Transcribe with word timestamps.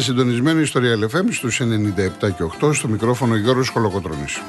Είστε 0.00 0.12
συντονισμένοι 0.12 0.64
στο 0.64 0.80
Real 0.82 1.16
FM 1.16 1.24
στους 1.30 1.60
97 1.60 1.64
και 2.20 2.44
8 2.60 2.74
στο 2.74 2.88
μικρόφωνο 2.88 3.36
Γιώργος 3.36 3.68
Χολοκοτρώνης. 3.68 4.42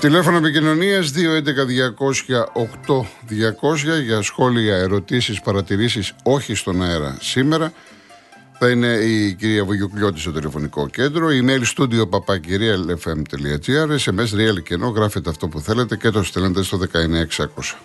Τηλέφωνο 0.00 0.36
επικοινωνίας 0.36 1.12
211-200-8200 1.12 4.00
για 4.04 4.22
σχόλια, 4.22 4.76
ερωτήσεις, 4.76 5.40
παρατηρήσεις, 5.40 6.12
όχι 6.22 6.54
στον 6.54 6.82
αέρα 6.82 7.16
σήμερα. 7.20 7.72
Θα 8.58 8.70
είναι 8.70 8.86
η 8.86 9.34
κυρία 9.34 9.64
Βουγιουκλιώτης 9.64 10.22
στο 10.22 10.32
τηλεφωνικό 10.32 10.88
κέντρο. 10.88 11.28
Email 11.28 11.62
studio 11.76 12.08
papakirialfm.gr. 12.08 13.88
SMS 14.04 14.30
real 14.34 14.62
και 14.62 14.74
ενώ 14.74 14.88
γράφετε 14.88 15.30
αυτό 15.30 15.48
που 15.48 15.60
θέλετε 15.60 15.96
και 15.96 16.10
το 16.10 16.22
στέλνετε 16.22 16.62
στο 16.62 16.78
19600. 16.78 17.76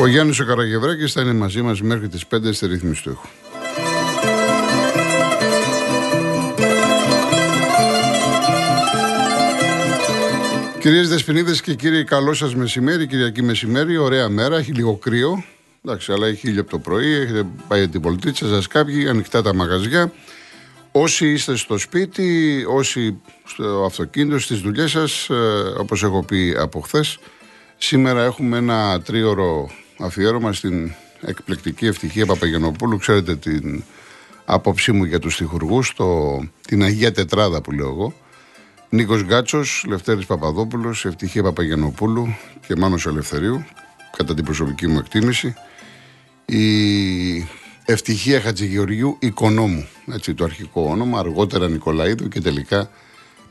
Ο 0.00 0.06
Γιάννης 0.06 0.40
ο 0.40 0.44
Καραγευράκης 0.44 1.12
θα 1.12 1.20
είναι 1.20 1.32
μαζί 1.32 1.62
μας 1.62 1.82
μέχρι 1.82 2.08
τις 2.08 2.24
5 2.34 2.52
στη 2.52 2.66
ρύθμιση 2.66 3.02
του 3.02 3.10
ήχου. 3.10 3.45
Κυρίες 10.86 11.08
Δεσποινίδες 11.08 11.60
και 11.60 11.74
κύριοι, 11.74 12.04
καλό 12.04 12.34
σας 12.34 12.54
μεσημέρι, 12.54 13.06
Κυριακή 13.06 13.42
μεσημέρι. 13.42 13.96
Ωραία 13.96 14.28
μέρα, 14.28 14.56
έχει 14.56 14.72
λίγο 14.72 14.96
κρύο. 14.96 15.44
Εντάξει, 15.84 16.12
αλλά 16.12 16.26
έχει 16.26 16.48
ήλιο 16.48 16.60
από 16.60 16.70
το 16.70 16.78
πρωί. 16.78 17.12
Έχετε 17.12 17.46
πάει 17.68 17.88
την 17.88 18.00
πολιτίτσα 18.00 18.46
σας 18.46 18.66
κάποιοι, 18.66 19.08
ανοιχτά 19.08 19.42
τα 19.42 19.54
μαγαζιά. 19.54 20.12
Όσοι 20.92 21.32
είστε 21.32 21.56
στο 21.56 21.78
σπίτι, 21.78 22.64
όσοι 22.68 23.20
στο 23.44 23.84
αυτοκίνητο, 23.84 24.38
στις 24.38 24.60
δουλειές 24.60 24.90
σας, 24.90 25.28
ε, 25.30 25.34
όπως 25.78 26.02
έχω 26.02 26.22
πει 26.22 26.54
από 26.58 26.80
χθες, 26.80 27.18
σήμερα 27.76 28.24
έχουμε 28.24 28.56
ένα 28.56 29.00
τρίωρο 29.00 29.70
αφιέρωμα 29.98 30.52
στην 30.52 30.92
εκπληκτική 31.20 31.86
ευτυχία 31.86 32.26
Παπαγενοπούλου. 32.26 32.98
Ξέρετε 32.98 33.36
την 33.36 33.84
άποψή 34.44 34.92
μου 34.92 35.04
για 35.04 35.18
τους 35.18 35.36
τυχουργού, 35.36 35.82
την 36.66 36.82
Αγία 36.82 37.12
Τετράδα 37.12 37.60
που 37.60 37.72
λέω 37.72 37.88
εγώ. 37.88 38.14
Νίκος 38.88 39.22
Γκάτσος, 39.22 39.84
Λευτέρης 39.88 40.26
Παπαδόπουλος, 40.26 41.04
Ευτυχία 41.04 41.42
Παπαγενοπούλου 41.42 42.34
και 42.66 42.76
Μάνος 42.76 43.06
Ελευθερίου, 43.06 43.64
κατά 44.16 44.34
την 44.34 44.44
προσωπική 44.44 44.86
μου 44.86 44.98
εκτίμηση. 44.98 45.54
Η 46.44 47.48
Ευτυχία 47.84 48.40
Χατζηγεωργιού 48.40 49.16
Οικονόμου, 49.20 49.88
έτσι 50.12 50.34
το 50.34 50.44
αρχικό 50.44 50.82
όνομα, 50.90 51.18
αργότερα 51.18 51.68
Νικολαίδου 51.68 52.28
και 52.28 52.40
τελικά 52.40 52.90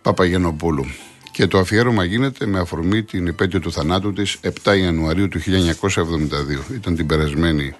Παπαγενοπούλου. 0.02 0.86
Και 1.32 1.48
το 1.48 1.58
αφιέρωμα 1.60 2.04
γίνεται 2.04 2.46
με 2.46 2.60
αφορμή 2.60 3.04
την 3.04 3.28
επέτειο 3.28 3.60
του 3.60 3.72
θανάτου 3.72 4.14
της 4.14 4.38
7 4.64 4.78
Ιανουαρίου 4.78 5.28
του 5.28 5.40
1972. 5.40 6.74
Ήταν 6.74 6.96
την 6.96 7.06
περασμένη 7.06 7.74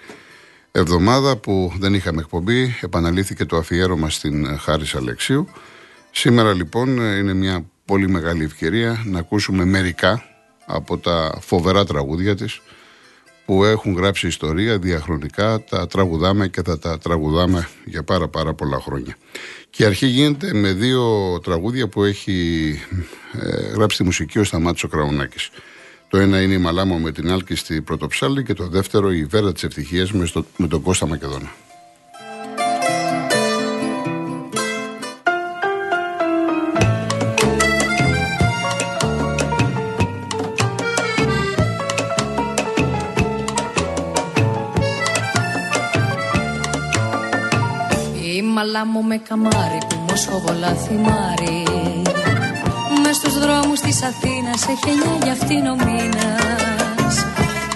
εβδομάδα 0.72 1.38
που 1.38 1.74
δεν 1.80 1.94
είχαμε 1.94 2.22
εκπομπή, 2.22 2.76
επαναλήθηκε 2.82 3.46
το 3.46 3.58
αφιέρωμα 3.58 4.10
στην 4.10 4.58
Χάρης 4.58 4.96
Αλεξίου. 4.96 5.48
Σήμερα 6.18 6.54
λοιπόν 6.54 6.98
είναι 6.98 7.34
μια 7.34 7.66
πολύ 7.86 8.10
μεγάλη 8.10 8.44
ευκαιρία 8.44 9.04
να 9.06 9.20
ακούσουμε 9.20 9.66
μερικά 9.66 10.24
από 10.66 10.98
τα 10.98 11.38
φοβερά 11.42 11.86
τραγούδια 11.86 12.36
της 12.36 12.62
που 13.46 13.64
έχουν 13.64 13.94
γράψει 13.94 14.28
ιστορία 14.28 14.78
διαχρονικά, 14.78 15.64
τα 15.64 15.88
τραγουδάμε 15.88 16.48
και 16.48 16.62
θα 16.66 16.80
τα 16.80 16.98
τραγουδάμε 16.98 17.68
για 17.86 18.04
πάρα 18.04 18.28
πάρα 18.28 18.54
πολλά 18.54 18.80
χρόνια. 18.80 19.18
Και 19.70 19.84
η 19.84 19.86
αρχή 19.86 20.06
γίνεται 20.06 20.54
με 20.54 20.72
δύο 20.72 21.40
τραγούδια 21.44 21.88
που 21.88 22.04
έχει 22.04 22.80
ε, 23.32 23.72
γράψει 23.74 23.98
τη 23.98 24.04
μουσική 24.04 24.40
ο 24.40 24.44
Σταμάτης 24.44 24.84
ο 24.84 24.88
Κραουνάκης. 24.88 25.50
Το 26.10 26.18
ένα 26.18 26.42
είναι 26.42 26.54
η 26.54 26.58
Μαλάμο 26.58 26.98
με 26.98 27.12
την 27.12 27.32
Άλκη 27.32 27.82
Πρωτοψάλη 27.82 28.44
και 28.44 28.54
το 28.54 28.68
δεύτερο 28.68 29.12
η 29.12 29.26
Βέρα 29.26 29.52
της 29.52 29.64
Ευτυχίας 29.64 30.12
με, 30.12 30.32
με 30.58 30.68
τον 30.68 30.82
Κώστα 30.82 31.08
Μακεδόνα. 31.08 31.52
Μαλά 48.66 48.86
μου 48.86 49.04
με 49.04 49.18
καμάρι 49.18 49.80
που 49.90 49.96
μοσχοβολά 50.10 50.74
θυμάρι 50.74 51.64
μες 53.04 53.16
στους 53.16 53.40
δρόμους 53.40 53.80
της 53.80 54.04
Αθήνας 54.04 54.62
έχει 54.74 54.90
εννιά 54.90 55.18
για 55.24 55.32
αυτήν 55.32 55.66
ο 55.68 55.76
μήνας. 55.86 57.16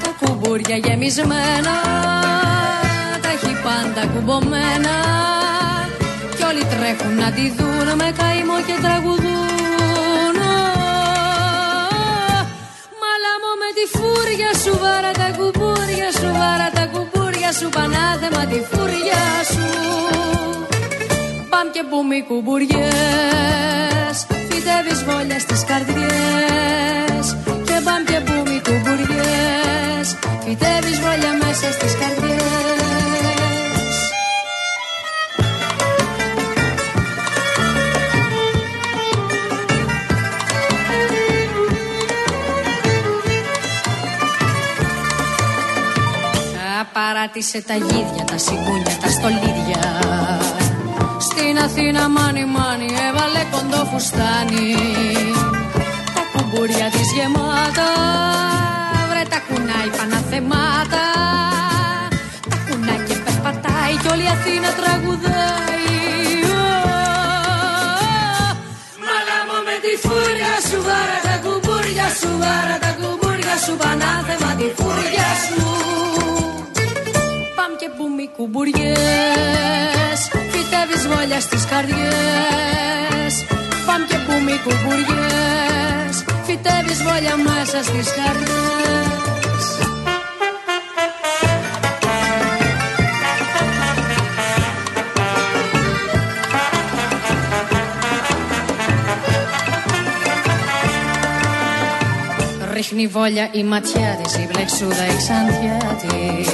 Τα 0.03 0.09
κουμπούρια 0.19 0.77
γεμισμένα 0.85 1.75
Τα 3.21 3.29
έχει 3.35 3.53
πάντα 3.65 4.01
κουμπωμένα. 4.13 4.95
Κι 6.35 6.43
όλοι 6.49 6.63
τρέχουν 6.73 7.15
να 7.23 7.31
τη 7.31 7.45
δουν 7.57 7.87
με 7.99 8.09
καημό 8.19 8.57
και 8.67 8.75
τραγουδούν. 8.83 10.37
Μαλά 13.01 13.33
μου 13.41 13.51
με 13.61 13.69
τη 13.77 13.83
φούρια 13.95 14.51
σου 14.63 14.73
βάρα 14.81 15.11
τα 15.11 15.27
κουμπούρια 15.37 16.09
σου 16.19 16.29
βάρα 16.39 16.69
τα 16.77 16.83
κουμπούρια 16.93 17.51
σου 17.59 17.69
πανάθεμα 17.75 18.43
τη 18.51 18.59
φούρια 18.69 19.23
σου 19.51 20.18
Παμ 21.61 21.71
και 21.71 21.83
μπούμι 21.89 22.23
κουμπουριές 22.27 24.17
Φυτεύεις 24.49 25.03
βόλια 25.03 25.39
στις 25.39 25.63
καρδιές. 25.65 27.37
Και 27.65 27.81
παμ 27.83 28.03
και 28.05 28.19
μπούμι 28.25 28.61
κουμπουριές 28.67 30.07
Φυτεύεις 30.43 30.99
βόλια 30.99 31.33
μέσα 31.41 31.71
στις 31.71 31.93
καρδιές. 31.99 32.37
Παράτησε 46.93 47.61
τα 47.61 47.73
γίδια, 47.73 48.23
τα 48.25 48.37
σιγούνια, 48.37 48.97
τα 49.01 49.09
στολίδια 49.09 49.81
στην 51.39 51.57
Αθήνα 51.57 52.09
μάνι 52.09 52.45
μάνι 52.55 52.89
έβαλε 53.07 53.41
κοντό 53.51 53.81
φουστάνι. 53.91 54.69
Τα 56.15 56.23
κουμπούρια 56.31 56.87
της 56.95 57.07
γεμάτα 57.15 57.89
Βρε 59.09 59.23
τα 59.33 59.39
κουνάει 59.47 59.89
παναθεμάτα 59.97 61.05
Τα 62.49 62.57
κουνάει 62.65 63.01
και 63.07 63.15
περπατάει 63.25 63.93
Κι 64.01 64.07
όλη 64.13 64.25
η 64.27 64.31
Αθήνα 64.35 64.69
τραγουδάει. 64.79 65.87
Μαλάμω 69.05 69.57
με 69.67 69.75
τη 69.83 69.93
φούρια 70.03 70.53
σου 70.67 70.77
Βάρα 70.87 71.19
τα 71.27 71.35
κουμπούρια 71.43 72.07
σου 72.19 72.31
Βάρα 72.41 72.77
τα 72.83 72.91
κουμπούρια 72.99 73.55
σου 73.63 73.73
Πανάθεμα 73.81 74.51
τη 74.59 74.67
φούρια 74.77 75.29
σου. 75.43 75.61
Παμ 77.57 77.71
και 77.79 77.87
μπούμι 77.95 78.25
κουμπουριές 78.35 80.21
Φυτεύεις 80.99 81.17
βόλια 81.17 81.39
στις 81.39 81.65
καρδιές. 81.65 83.45
Παμ 83.85 84.05
και 84.07 84.17
πούμε 84.25 84.51
κουμπουριές 84.63 86.23
Φυτεύεις 86.45 87.03
βόλια 87.03 87.35
μέσα 87.35 87.83
στις 87.83 88.07
καρδιές 88.17 89.08
Ρίχνει 102.79 103.07
βόλια 103.07 103.49
η 103.51 103.63
ματιά 103.63 104.19
της, 104.23 104.33
η 104.35 104.47
μπλεξούδα 104.51 105.05
η 105.13 105.15
ξανθιά 105.21 105.79
της. 106.01 106.47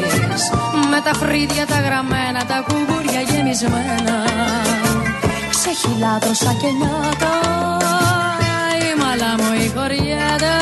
Με 0.92 1.00
τα 1.06 1.14
φρύδια 1.14 1.66
τα 1.66 1.80
γραμμένα, 1.86 2.46
τα 2.46 2.58
κουμπούρια 2.68 3.22
γεμισμένα. 3.30 4.18
Ξεχυλάτω 5.50 6.34
σαν 6.34 6.58
κενιάτα, 6.62 7.36
η 8.88 8.92
μαλά 9.02 9.32
μου 9.40 9.52
η 9.66 9.68
χωριέτα. 9.76 10.58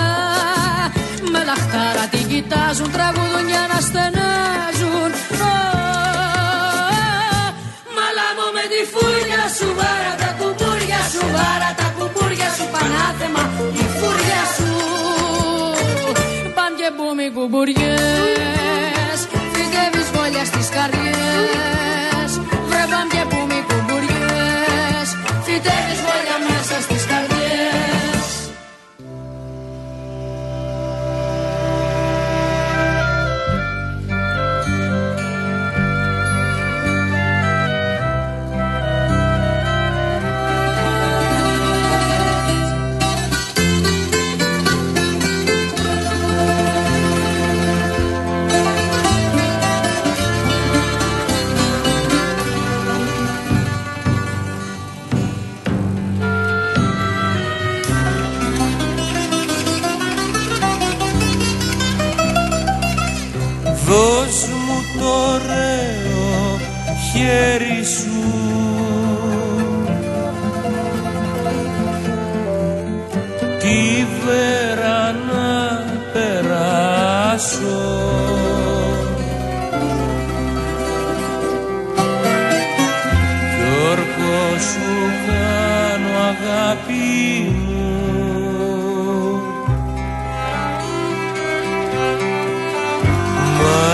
Με 1.32 1.44
λαχτάρα 1.50 2.06
την 2.12 2.28
κοιτάζουν, 2.28 2.92
τραγουδούν 2.92 3.48
για 3.48 3.66
να 3.72 3.80
στενάζουν. 3.88 5.12
Μαλά 7.96 8.28
μου 8.36 8.48
με 8.56 8.64
τη 8.72 8.80
φούρια 8.92 9.44
σου, 9.58 9.68
βάρα 9.78 10.13
και 17.50 18.33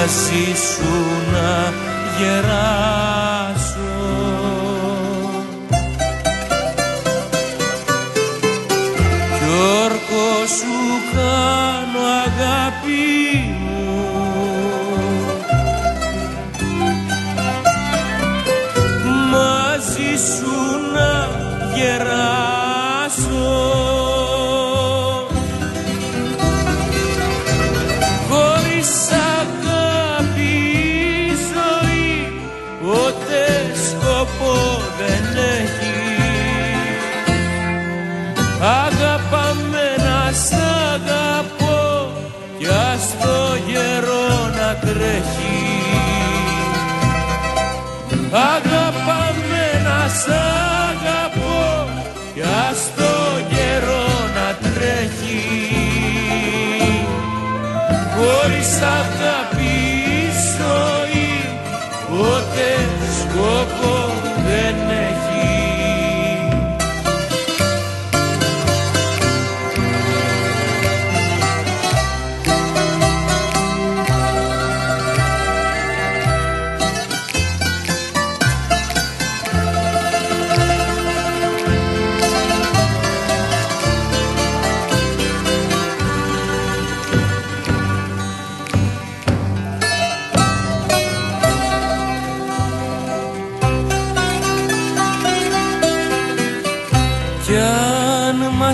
μαζί 0.10 0.54
σου 0.56 0.92
να 1.32 1.74
γεράσω 2.18 3.29
τρέχει. 44.82 45.68
Αγαπάμε 48.32 49.66
να 49.84 50.08
σ' 50.08 50.30
αγαπώ 50.90 51.90
κι 52.34 52.42
ας 52.42 52.82
το 52.96 53.14
γερό 53.50 54.08
να 54.36 54.70
τρέχει. 54.70 55.44
Χωρίς 58.16 58.82
αγάπη 58.82 59.19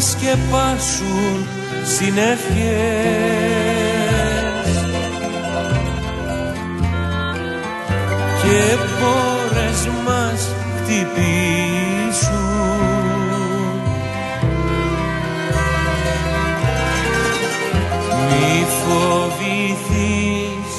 αν 0.06 0.12
μας 0.12 0.12
σκεπάσουν 0.12 1.48
συνέφιες 1.84 2.46
και 8.42 8.78
πόρες 9.00 9.88
μας 10.06 10.42
χτυπήσουν. 10.78 11.24
Μη 18.30 18.66
φοβηθείς 18.83 20.74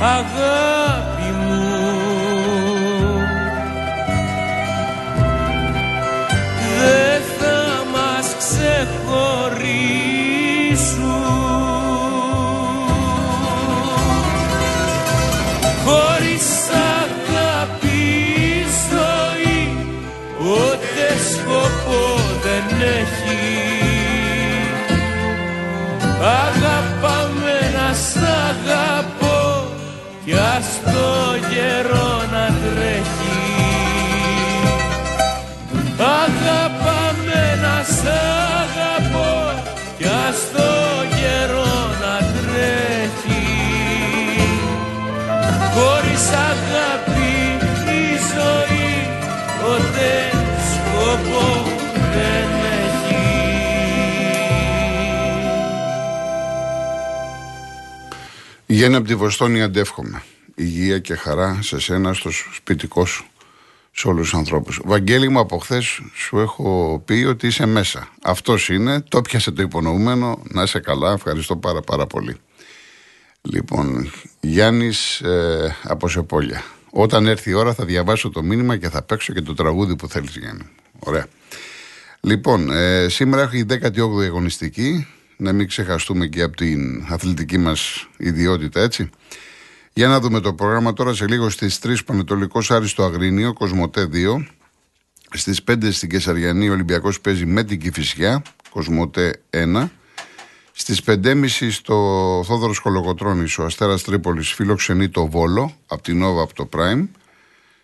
αγάπη 0.01 1.29
μου 1.39 1.80
το 30.93 31.37
γερό 31.53 32.13
να 32.33 32.47
τρέχει. 32.47 33.39
Αγαπάμε 35.99 37.59
να 37.63 37.85
σ' 37.85 38.07
αγαπώ 38.63 39.63
Κι 39.99 40.05
ας 40.05 40.39
το 40.53 40.71
γερό 41.17 41.75
να 42.03 42.17
τρέχει. 42.19 43.49
Χωρίς 45.75 46.29
αγάπη 46.51 47.33
η 47.91 48.05
ζωή 48.33 48.91
ποτέ 49.61 50.31
σκοπό 50.71 51.63
δεν 52.15 52.49
έχει. 52.83 53.25
Γέννα 58.67 58.97
από 58.97 59.07
τη 59.07 59.15
Βοστόνη 59.15 59.63
αντεύχομαι. 59.63 60.23
Υγεία 60.61 60.99
και 60.99 61.15
χαρά 61.15 61.59
σε 61.63 61.81
σένα, 61.81 62.13
στο 62.13 62.31
σπιτικό 62.31 63.07
σου, 63.07 63.27
σε 63.93 64.09
όλους 64.09 64.31
τους 64.31 64.39
ανθρώπους. 64.39 64.81
Βαγγέλη 64.85 65.29
μου, 65.29 65.39
από 65.39 65.59
χθες 65.59 66.01
σου 66.15 66.39
έχω 66.39 67.03
πει 67.05 67.25
ότι 67.29 67.47
είσαι 67.47 67.67
μέσα. 67.67 68.09
Αυτός 68.23 68.69
είναι. 68.69 69.01
Το 69.01 69.21
πιάσε 69.21 69.51
το 69.51 69.63
υπονοούμενο. 69.63 70.43
Να 70.43 70.63
είσαι 70.63 70.79
καλά. 70.81 71.13
Ευχαριστώ 71.13 71.57
πάρα 71.57 71.81
πάρα 71.81 72.07
πολύ. 72.07 72.37
Λοιπόν, 73.43 74.11
Γιάννης 74.41 75.21
ε, 75.21 75.77
από 75.83 76.09
Σεπόλια. 76.09 76.63
Όταν 76.91 77.27
έρθει 77.27 77.51
η 77.51 77.53
ώρα 77.53 77.75
θα 77.75 77.85
διαβάσω 77.85 78.31
το 78.31 78.43
μήνυμα 78.43 78.77
και 78.77 78.89
θα 78.89 79.03
παίξω 79.03 79.33
και 79.33 79.43
το 79.43 79.55
τραγούδι 79.55 79.97
που 79.97 80.09
θέλεις, 80.09 80.37
Γιάννη. 80.37 80.69
Ωραία. 80.99 81.27
Λοιπόν, 82.21 82.71
ε, 82.71 83.09
σήμερα 83.09 83.43
έχει 83.43 83.59
η 83.59 83.67
18η 83.69 84.25
αγωνιστική. 84.25 85.07
Να 85.37 85.53
μην 85.53 85.69
ξεχαστούμε 85.69 86.27
και 86.27 86.43
από 86.43 86.57
την 86.57 87.07
αθλητική 87.09 87.59
μας 87.59 88.09
ιδιότητα, 88.17 88.81
έτσι. 88.81 89.11
Για 89.93 90.09
να 90.09 90.21
δούμε 90.21 90.41
το 90.41 90.55
πρόγραμμα 90.55 90.93
τώρα 90.93 91.15
σε 91.15 91.27
λίγο 91.27 91.51
στις 91.51 91.79
3 91.83 91.97
Πανετολικός 92.07 92.71
Άρη 92.71 92.89
στο 92.89 93.03
Αγρίνιο, 93.03 93.53
Κοσμοτέ 93.53 94.09
2. 94.13 94.47
Στις 95.31 95.63
5 95.63 95.93
στην 95.93 96.09
Κεσαριανή 96.09 96.69
ο 96.69 96.73
Ολυμπιακός 96.73 97.21
παίζει 97.21 97.47
με 97.47 97.65
την 97.65 97.81
Κυφυσιά, 97.81 98.43
Κοσμοτέ 98.71 99.43
1. 99.51 99.89
Στις 100.73 101.03
5.30 101.07 101.71
στο 101.71 101.95
Θόδωρος 102.47 102.79
Κολοκοτρόνη 102.79 103.45
ο 103.59 103.63
Αστέρας 103.63 104.03
Τρίπολης 104.03 104.53
φιλοξενεί 104.53 105.09
το 105.09 105.27
Βόλο 105.27 105.77
από 105.87 106.03
την 106.03 106.19
Νόβα 106.19 106.43
από 106.43 106.55
το 106.55 106.69
Prime. 106.73 107.09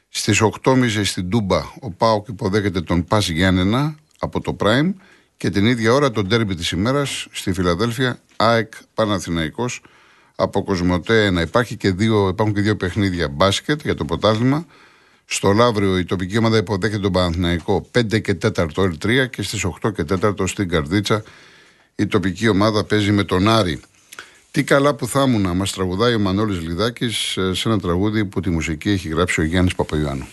Στις 0.08 0.42
8.30 0.62 1.00
στην 1.04 1.30
Τούμπα 1.30 1.58
ο 1.80 1.90
Πάοκ 1.90 2.28
υποδέχεται 2.28 2.80
τον 2.80 3.04
Πας 3.04 3.28
Γιάννενα 3.28 3.94
από 4.18 4.40
το 4.40 4.56
Prime. 4.60 4.92
Και 5.36 5.50
την 5.50 5.66
ίδια 5.66 5.92
ώρα 5.92 6.10
το 6.10 6.22
ντέρμπι 6.22 6.54
της 6.54 6.70
ημέρας 6.70 7.26
στη 7.30 7.52
Φιλαδέλφια 7.52 8.18
ΑΕΚ 8.36 8.72
Παναθηναϊκός 8.94 9.82
από 10.36 10.64
Κοσμοτέ 10.64 11.32
1. 11.38 11.40
Υπάρχει 11.40 11.76
και 11.76 11.90
δύο, 11.90 12.28
υπάρχουν 12.28 12.54
και 12.54 12.60
δύο 12.60 12.76
παιχνίδια 12.76 13.28
μπάσκετ 13.28 13.80
για 13.82 13.94
το 13.94 14.04
πρωτάθλημα. 14.04 14.66
Στο 15.24 15.52
Λαύριο 15.52 15.98
η 15.98 16.04
τοπική 16.04 16.38
ομάδα 16.38 16.56
υποδέχεται 16.56 17.00
τον 17.00 17.12
Παναθηναϊκό 17.12 17.86
5 17.98 18.20
και 18.20 18.38
4 18.42 18.66
L3 18.74 19.30
και 19.30 19.42
στις 19.42 19.66
8 19.82 19.92
και 19.94 20.04
4 20.20 20.48
στην 20.48 20.68
Καρδίτσα 20.68 21.22
η 21.96 22.06
τοπική 22.06 22.48
ομάδα 22.48 22.84
παίζει 22.84 23.12
με 23.12 23.24
τον 23.24 23.48
Άρη. 23.48 23.80
Τι 24.50 24.64
καλά 24.64 24.94
που 24.94 25.06
θα 25.06 25.22
ήμουν 25.22 25.40
να 25.40 25.54
μας 25.54 25.72
τραγουδάει 25.72 26.14
ο 26.14 26.18
Μανώλης 26.18 26.60
Λιδάκης 26.60 27.36
ε, 27.36 27.54
σε 27.54 27.68
ένα 27.68 27.78
τραγούδι 27.78 28.24
που 28.24 28.40
τη 28.40 28.50
μουσική 28.50 28.90
έχει 28.90 29.08
γράψει 29.08 29.40
ο 29.40 29.44
Γιάννης 29.44 29.74
Παπαϊωάννου. 29.74 30.26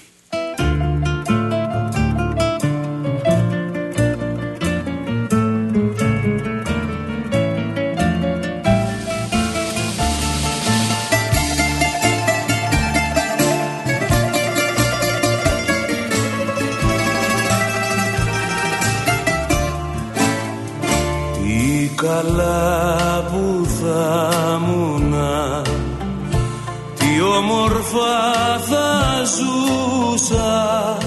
Ζούσα 30.24 30.98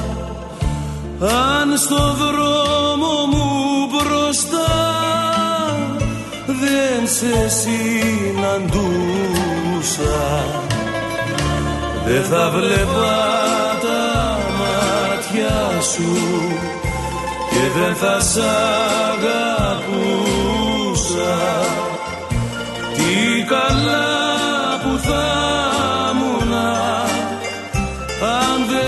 αν 1.21 1.77
στο 1.77 2.15
δρόμο 2.15 3.27
μου 3.33 3.47
μπροστά 3.91 4.75
δεν 6.47 7.07
σε 7.07 7.49
συναντούσα 7.49 8.85
δεν 12.07 12.23
θα 12.23 12.51
βλέπα 12.51 13.17
τα 13.81 14.39
μάτια 14.59 15.81
σου 15.81 16.13
και 17.51 17.81
δεν 17.81 17.95
θα 17.95 18.21
σ' 18.21 18.39
τι 22.97 23.45
καλά 23.49 24.16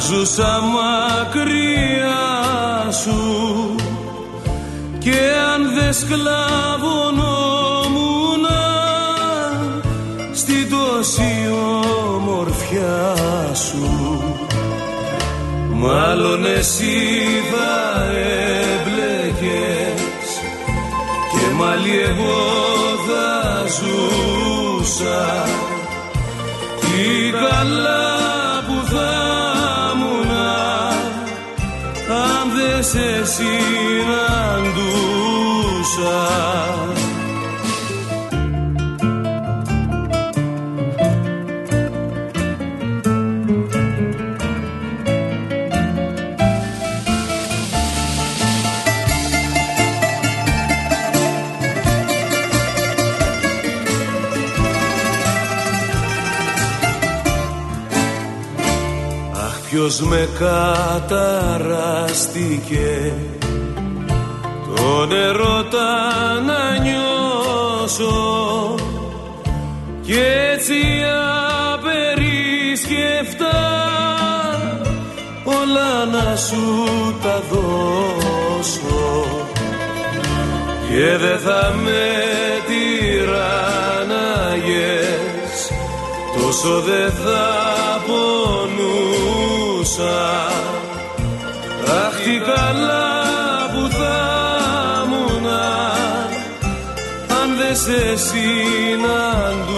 ζούσα 0.00 0.60
μακριά 0.74 2.26
σου. 3.02 3.20
Και 4.98 5.20
αν 5.54 5.74
δεν 5.74 5.92
σκλαβωνόμουνα 5.92 8.62
στην 10.32 10.70
τόση 10.70 11.32
ομορφιά 12.14 13.14
σου. 13.54 14.22
Μάλλον 15.72 16.44
εσύ 16.44 16.98
θα 17.52 18.04
έμπλεκες 18.70 20.28
και 21.30 21.44
μάλλον 21.56 22.00
εγώ 22.08 22.42
θα 23.06 23.28
ζούσα. 23.76 25.22
Τι 26.80 27.30
καλά 27.30 28.09
συναντούσα 33.34 34.80
Ποιος 59.90 60.06
με 60.08 60.28
καταραστήκε 60.38 63.12
το 64.74 65.06
νερό 65.06 65.64
να 66.46 66.78
νιώσω 66.78 68.74
και 70.02 70.22
έτσι 70.52 70.80
απερίσκεφτα 71.74 73.58
όλα 75.44 76.04
να 76.04 76.36
σου 76.36 76.84
τα 77.22 77.42
δώσω. 77.50 79.24
Και 80.88 81.16
δεν 81.16 81.38
θα 81.38 81.74
με 81.84 82.04
τυραννάγες 82.66 83.30
τόσο 86.36 86.80
δεν 86.80 87.12
θα 87.12 87.60
πονούν 90.00 90.78
Αχ 92.04 92.16
τι 92.24 92.36
καλά 92.50 93.08
που 93.72 93.82
θα 93.98 94.18
ήμουνα 95.04 95.66
αν 97.40 97.48
δεν 97.58 97.76
σε 97.76 98.16
συναντούσα 98.16 99.69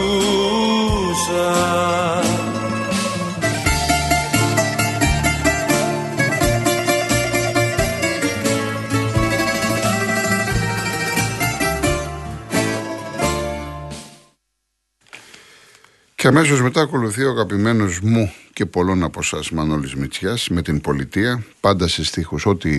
Και 16.23 16.29
αμέσως 16.29 16.63
μετά 16.63 16.81
ακολουθεί 16.81 17.25
ο 17.25 17.31
αγαπημένος 17.31 18.01
μου 18.01 18.33
και 18.53 18.67
πολλών 18.67 19.03
από 19.03 19.21
εσά 19.23 19.39
Μανώλης 19.53 19.95
Μητσιάς 19.95 20.49
με 20.49 20.63
την 20.63 20.81
πολιτεία. 20.81 21.45
Πάντα 21.61 21.89
σε 21.89 22.05
στίχους, 22.05 22.47
ό,τι 22.47 22.71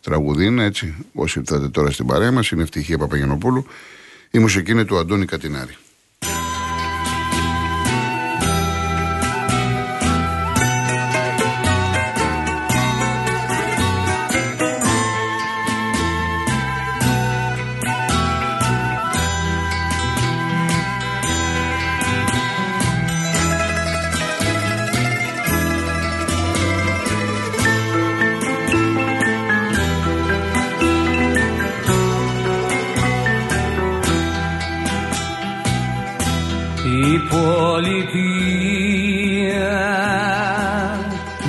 τραγουδί 0.00 0.44
είναι 0.44 0.64
έτσι. 0.64 0.94
Όσοι 1.14 1.38
ήρθατε 1.38 1.68
τώρα 1.68 1.90
στην 1.90 2.06
παρέα 2.06 2.32
μας, 2.32 2.50
είναι 2.50 2.62
ευτυχία 2.62 2.98
Παπαγενοπούλου. 2.98 3.66
Η 4.30 4.38
μουσική 4.38 4.70
είναι 4.70 4.84
του 4.84 4.98
Αντώνη 4.98 5.24
Κατινάρη. 5.24 5.76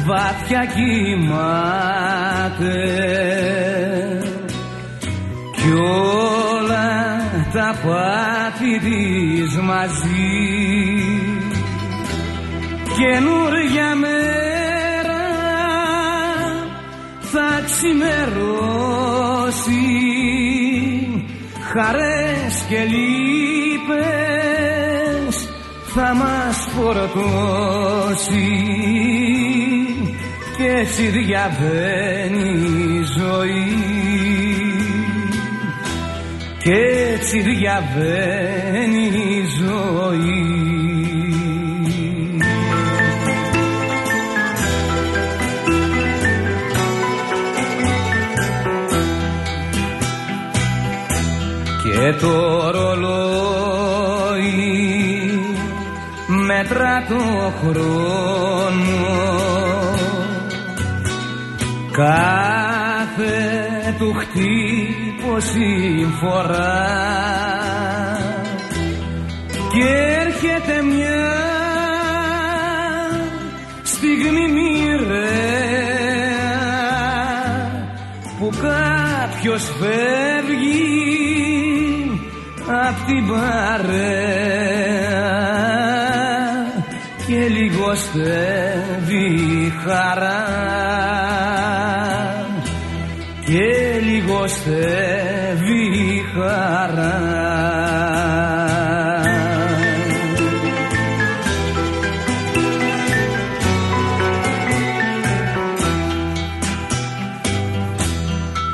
Βαθιά 0.06 0.66
κοιμάται. 0.76 1.44
Κι 5.56 5.72
όλα 5.72 6.92
τα 7.54 7.76
πάθη 7.84 8.80
της 8.80 9.58
μαζί. 9.58 10.44
Καινούρια 12.98 13.96
μέρα 13.96 15.26
θα 17.20 17.62
ξημερώσει 17.66 18.64
χαρές 21.74 22.56
και 22.70 22.80
λύπες 22.84 23.25
φορτώσει. 26.76 28.50
Και 30.58 30.68
έτσι 30.68 31.08
διαβαίνει 31.08 32.50
η 33.00 33.04
ζωή. 33.18 33.86
Και 36.64 36.74
έτσι 37.14 37.42
διαβαίνει 37.42 39.06
η 39.06 39.46
ζωή. 39.60 40.64
Και 51.84 52.14
το 52.20 52.72
ρολόι 52.72 53.55
μέτρα 56.76 57.06
το 57.10 57.24
χρόνο. 57.62 59.04
Κάθε 61.92 63.38
του 64.00 64.14
χτύπω 64.14 65.40
συμφορά. 65.40 66.84
Και 69.50 69.88
έρχεται 70.26 70.82
μια 70.82 71.34
στιγμή 73.84 74.48
μοιραία 74.52 75.16
που 78.40 78.50
κάποιος 78.62 79.64
φεύγει 79.80 80.96
απ' 82.68 83.06
την 83.08 83.28
παρέα 83.28 84.25
και 87.96 88.02
λιγοστεύει 88.02 89.26
η 89.66 89.74
χαρά. 89.86 90.44
Και 93.46 94.00
λιγοστεύει 94.04 94.74
η 95.84 96.24
χαρά. 96.36 97.20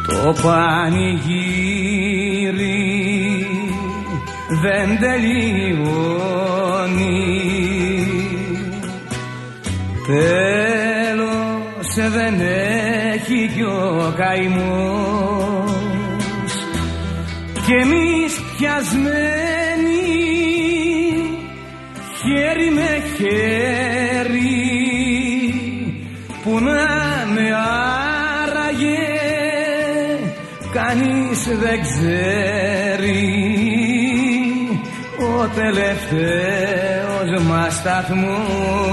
Το 0.07 0.35
πανηγύρι 0.41 1.40
ο 14.11 14.13
καημός 14.17 15.71
και 17.53 17.75
εμείς 17.81 18.41
πιασμένοι 18.57 19.11
χέρι 22.19 22.71
με 22.71 23.03
χέρι 23.17 24.41
που 26.43 26.59
να 26.59 26.87
με 27.33 27.47
άραγε 28.43 29.07
κανείς 30.73 31.41
δεν 31.59 31.79
ξέρει. 31.81 33.25
Ο 35.19 35.47
τελευταίος 35.55 37.29
μας 37.43 37.73
σταθμός 37.73 38.91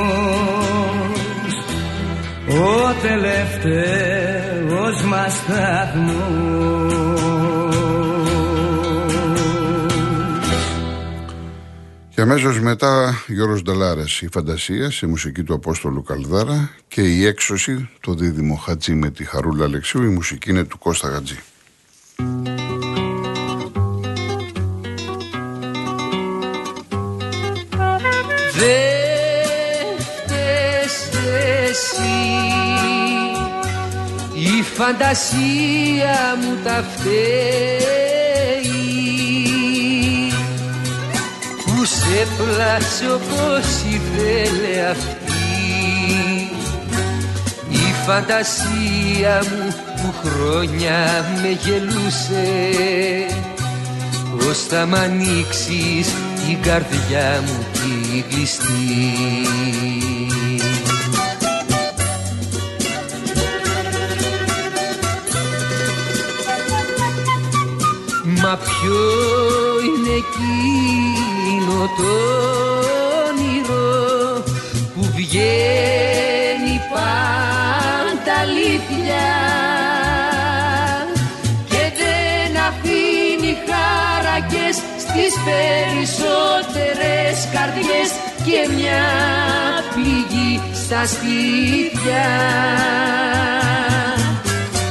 ο 2.48 2.94
τελευταίος 3.02 4.37
μας 4.96 5.32
σταθμός 5.32 6.88
Και 12.18 12.24
αμέσως 12.24 12.60
μετά 12.60 13.22
Γιώργος 13.26 13.62
Νταλάρας, 13.62 14.20
η 14.20 14.28
φαντασία 14.32 14.90
σε 14.90 15.06
μουσική 15.06 15.42
του 15.42 15.54
Απόστολου 15.54 16.02
Καλδάρα 16.02 16.70
και 16.88 17.00
η 17.00 17.26
έξωση, 17.26 17.88
το 18.00 18.14
δίδυμο 18.14 18.54
Χατζή 18.54 18.94
με 18.94 19.10
τη 19.10 19.24
Χαρούλα 19.24 19.64
Αλεξίου, 19.64 20.02
η 20.02 20.08
μουσική 20.08 20.50
είναι 20.50 20.64
του 20.64 20.78
Κώστα 20.78 21.08
Χατζή. 21.08 21.38
Φαντασία 34.78 36.36
μου 36.40 36.58
τα 36.64 36.84
φταίει. 36.90 37.18
Που 41.64 41.84
σε 41.84 42.26
πλάσε 42.36 43.12
όπως 43.12 43.66
ήθελε 43.94 44.88
αυτή. 44.90 45.16
Η 47.68 47.94
φαντασία 48.06 49.42
μου 49.50 49.74
που 49.96 50.14
χρόνια 50.24 51.24
με 51.42 51.48
γελούσε. 51.48 52.46
Πως 54.36 54.58
θα 54.68 54.86
μ' 54.86 54.94
ανοίξεις 54.94 56.14
την 56.46 56.62
καρδιά 56.62 57.42
μου 57.46 57.66
τη 57.72 58.22
κλειστή 58.22 59.18
Μα 68.50 68.56
ποιο 68.56 69.00
είναι 69.86 70.14
εκείνο 70.24 71.76
το 71.96 72.12
όνειρο 73.28 74.42
που 74.94 75.02
βγαίνει 75.16 76.76
πάντα 76.92 78.32
αλήθεια 78.40 79.28
και 81.68 81.84
δεν 82.00 82.50
αφήνει 82.68 83.52
χάρακες 83.68 84.76
στις 84.98 85.32
περισσότερες 85.46 87.36
καρδιές 87.52 88.10
και 88.44 88.60
μια 88.76 89.04
πληγή 89.94 90.52
στα 90.84 91.06
σπίτια. 91.06 92.26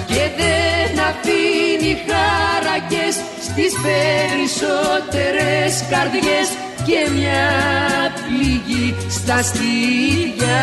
Και 0.08 0.24
δεν 0.38 0.91
αφήνει 1.10 1.93
χάρακες 2.08 2.87
στις 3.58 3.74
περισσότερες 3.82 5.86
καρδιές 5.89 6.48
και 6.86 7.10
μια 7.15 7.50
πληγή 8.15 8.96
στα 9.10 9.43
στήθια. 9.43 10.62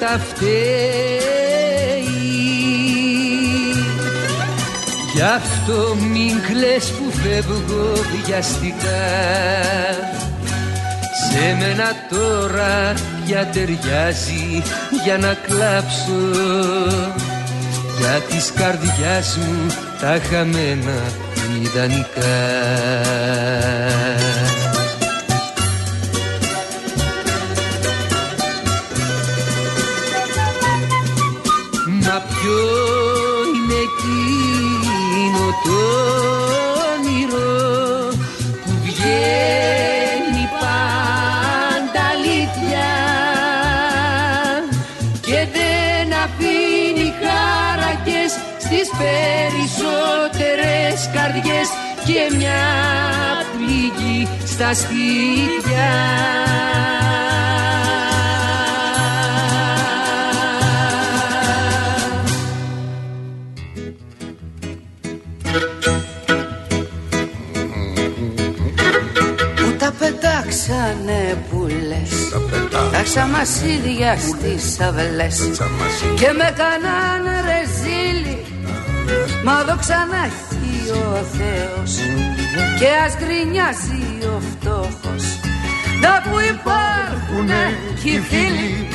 Τα 0.00 0.20
φταίει. 0.28 0.78
Γι' 5.14 5.22
αυτό 5.22 5.96
μην 6.12 6.42
κλαις 6.48 6.90
που 6.90 7.12
φεύγω 7.22 7.92
βιαστικά. 8.24 9.06
Σε 11.30 11.56
μένα 11.58 11.94
τώρα 12.10 12.94
πια 13.24 13.46
ταιριάζει 13.46 14.62
για 15.04 15.18
να 15.18 15.34
κλάψω. 15.46 16.40
Για 17.98 18.20
της 18.28 18.52
καρδιάς 18.54 19.36
μου 19.36 19.66
τα 20.00 20.20
χαμένα 20.30 21.00
ιδανικά. 21.62 22.36
Περισσότερες 50.98 51.10
καρδιές 51.12 51.68
και 52.04 52.36
μια 52.36 52.60
πληγή 53.56 54.28
στα 54.46 54.74
σπίτια. 54.74 55.88
Που 69.56 69.76
τα 69.78 69.92
πετάξανε 69.98 71.38
που 71.50 71.66
λες. 71.66 72.28
Τα 72.92 73.02
ξαμασίδια 73.02 74.16
στις 74.16 74.80
αυλές 74.80 75.38
Και 76.16 76.32
με 76.32 76.54
κανάνε 76.56 77.40
ρεζίλι. 77.46 78.44
Μα 79.44 79.60
εδώ 79.60 79.76
ξανά 79.76 80.16
έχει 80.24 80.47
ο 80.90 81.24
Θεός. 81.36 81.92
Και 82.78 82.88
ας 83.06 83.14
γκρινιάζει 83.16 84.26
ο 84.34 84.40
φτώχος. 84.50 85.24
Να 86.02 86.22
που 86.22 86.38
υπάρχουνε 86.54 87.62
κι 88.02 88.10
οι 88.10 88.20
φίλοι. 88.28 88.88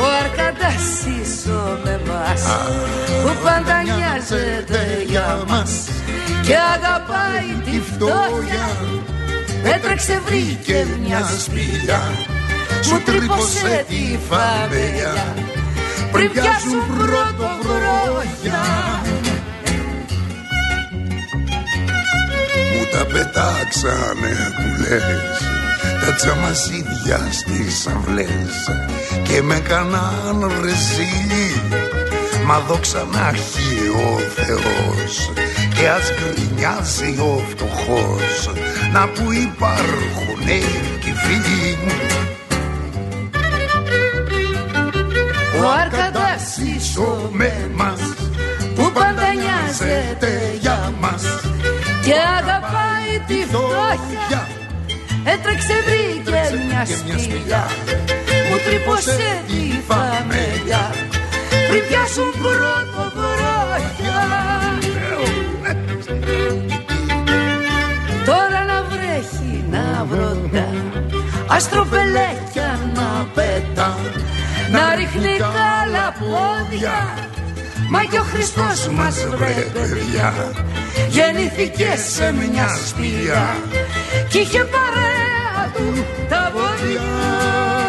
Ο 0.00 0.04
Αρκαντάς 0.22 1.04
ίσο 1.22 1.78
με 1.84 2.00
μας 2.06 2.42
Που 3.22 3.32
πάντα 3.44 3.82
νοιάζεται 3.82 5.04
για 5.06 5.42
μας. 5.48 5.72
Και 6.42 6.56
αγαπάει 6.74 7.50
τη 7.64 7.80
φτώχεια. 7.80 8.68
Έτρεξε 9.74 10.20
βρήκε 10.26 10.86
μια 11.04 11.30
σπηλιά. 11.38 12.02
Μου 12.90 13.00
τρύπωσε 13.04 13.84
τη 13.88 14.18
φαμελιά 14.28 15.34
Πριν 16.22 16.34
πιάσουν 16.34 16.96
πρώτο 16.96 17.48
βρόχια 17.62 18.62
Μου 22.72 22.84
τα 22.92 23.04
πετάξανε 23.04 24.52
που 24.56 24.82
λες. 24.82 25.38
Τα 26.04 26.14
τσαμασίδια 26.14 27.20
στις 27.30 27.86
αυλές. 27.86 28.70
Και 29.22 29.42
με 29.42 29.58
κανάν 29.58 30.50
ρεζίλι 30.62 31.60
Μα 32.46 32.58
δόξα 32.58 33.06
να 33.12 33.28
έχει 33.28 33.88
ο 33.88 34.18
Θεός. 34.18 35.32
Και 35.74 35.88
ας 35.88 36.12
γκρινιάζει 36.12 37.20
ο 37.20 37.42
φτωχός. 37.50 38.50
Να 38.92 39.08
που 39.08 39.32
υπάρχουνε 39.32 40.60
και 41.00 41.12
φίλοι 41.24 41.78
Ο 45.64 45.68
Αρκαντάς 45.80 46.11
ίσο 46.76 47.28
με 47.32 47.70
μας 47.74 48.00
Που 48.74 48.90
πάντα 48.92 49.26
νοιάζεται 49.34 50.58
για 50.60 50.92
μας. 51.00 51.22
Και 52.04 52.14
αγαπάει 52.38 53.12
τη 53.26 53.46
φτώχεια 53.46 54.48
Έτρεξε 55.24 55.74
βρήκε 55.86 56.40
μια 56.66 56.86
σπηλιά 56.86 57.66
Μου 58.48 58.56
τρύπωσε 58.66 59.42
τη 59.46 59.62
φαμελιά 59.88 60.90
Πριν 61.68 61.82
πιάσουν 61.88 62.30
πρώτο 62.42 63.02
βρόχια 63.16 64.22
Τώρα 68.24 68.64
να 68.64 68.82
βρέχει 68.82 69.64
να 69.70 70.04
βροντά 70.04 70.68
Αστροπελέκια 71.46 72.78
να 72.94 73.26
πετά 73.34 73.96
Να 74.72 74.94
ρίχνει 74.94 75.36
κάλα 75.38 76.14
πόδια. 76.18 76.96
Μα 77.90 78.04
και 78.04 78.18
ο 78.18 78.22
Χριστός 78.22 78.88
μας 78.88 79.26
βρε 79.26 79.66
παιδιά. 79.72 80.52
Γεννήθηκε 81.08 81.88
σε 82.14 82.32
μια 82.32 82.68
σπηλιά. 82.86 83.56
Κι 84.28 84.38
είχε 84.38 84.64
παρέα 84.64 85.72
του 85.74 86.04
τα 86.28 86.52
πόδια 86.54 87.81